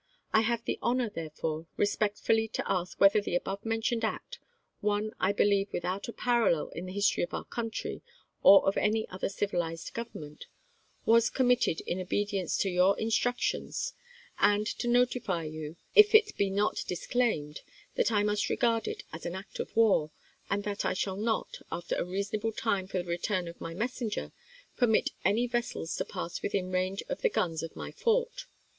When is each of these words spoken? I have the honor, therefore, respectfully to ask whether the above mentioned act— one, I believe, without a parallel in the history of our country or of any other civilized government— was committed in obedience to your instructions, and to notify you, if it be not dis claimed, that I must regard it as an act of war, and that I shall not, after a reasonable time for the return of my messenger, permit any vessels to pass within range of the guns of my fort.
I 0.33 0.41
have 0.41 0.65
the 0.65 0.79
honor, 0.81 1.11
therefore, 1.11 1.67
respectfully 1.77 2.47
to 2.57 2.63
ask 2.65 2.99
whether 2.99 3.21
the 3.21 3.35
above 3.35 3.63
mentioned 3.63 4.03
act— 4.03 4.39
one, 4.91 5.11
I 5.19 5.31
believe, 5.31 5.71
without 5.71 6.07
a 6.07 6.11
parallel 6.11 6.69
in 6.69 6.87
the 6.87 6.91
history 6.91 7.21
of 7.21 7.35
our 7.35 7.43
country 7.45 8.01
or 8.41 8.65
of 8.67 8.77
any 8.77 9.07
other 9.09 9.29
civilized 9.29 9.93
government— 9.93 10.47
was 11.05 11.29
committed 11.29 11.81
in 11.81 11.99
obedience 12.01 12.57
to 12.57 12.69
your 12.71 12.97
instructions, 12.99 13.93
and 14.39 14.65
to 14.65 14.87
notify 14.87 15.43
you, 15.43 15.75
if 15.93 16.15
it 16.15 16.35
be 16.35 16.49
not 16.49 16.83
dis 16.87 17.05
claimed, 17.05 17.61
that 17.93 18.11
I 18.11 18.23
must 18.23 18.49
regard 18.49 18.87
it 18.87 19.03
as 19.13 19.27
an 19.27 19.35
act 19.35 19.59
of 19.59 19.75
war, 19.75 20.09
and 20.49 20.63
that 20.63 20.83
I 20.83 20.95
shall 20.95 21.15
not, 21.17 21.59
after 21.71 21.93
a 21.95 22.03
reasonable 22.03 22.53
time 22.53 22.87
for 22.87 22.97
the 22.97 23.03
return 23.05 23.47
of 23.47 23.61
my 23.61 23.75
messenger, 23.75 24.31
permit 24.75 25.11
any 25.23 25.45
vessels 25.45 25.95
to 25.97 26.05
pass 26.05 26.41
within 26.41 26.71
range 26.71 27.03
of 27.07 27.21
the 27.21 27.29
guns 27.29 27.61
of 27.61 27.75
my 27.75 27.91
fort. 27.91 28.47